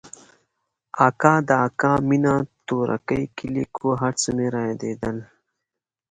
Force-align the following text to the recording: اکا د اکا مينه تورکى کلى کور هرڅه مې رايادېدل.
اکا 1.07 1.35
د 1.47 1.49
اکا 1.67 1.93
مينه 2.07 2.35
تورکى 2.67 3.21
کلى 3.37 3.63
کور 3.75 3.95
هرڅه 4.03 4.29
مې 4.35 4.47
رايادېدل. 4.55 5.17